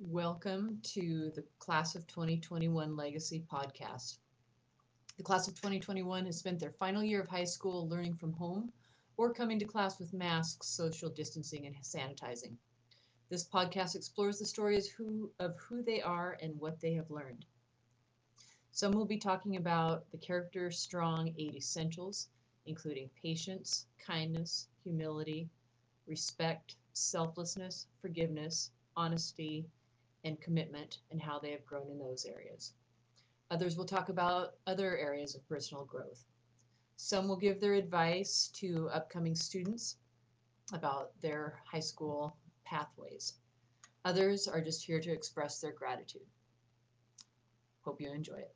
[0.00, 4.18] Welcome to the Class of 2021 Legacy Podcast.
[5.16, 8.72] The Class of 2021 has spent their final year of high school learning from home
[9.16, 12.54] or coming to class with masks, social distancing, and sanitizing.
[13.28, 17.44] This podcast explores the stories who, of who they are and what they have learned.
[18.70, 22.28] Some will be talking about the CharacterStrong eight essentials,
[22.66, 25.50] including patience, kindness, humility,
[26.06, 29.66] respect, selflessness, forgiveness, honesty,
[30.24, 32.72] and commitment, and how they have grown in those areas.
[33.50, 36.24] Others will talk about other areas of personal growth.
[36.96, 39.96] Some will give their advice to upcoming students
[40.72, 43.34] about their high school pathways.
[44.04, 46.26] Others are just here to express their gratitude.
[47.82, 48.54] Hope you enjoy it.